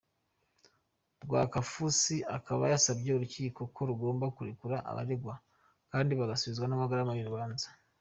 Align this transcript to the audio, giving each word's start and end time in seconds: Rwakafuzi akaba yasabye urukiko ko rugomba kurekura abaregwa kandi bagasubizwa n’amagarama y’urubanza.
Rwakafuzi 1.23 2.17
akaba 2.37 2.63
yasabye 2.73 3.09
urukiko 3.13 3.61
ko 3.73 3.81
rugomba 3.89 4.25
kurekura 4.35 4.77
abaregwa 4.89 5.35
kandi 5.91 6.11
bagasubizwa 6.19 6.65
n’amagarama 6.67 7.13
y’urubanza. 7.15 7.67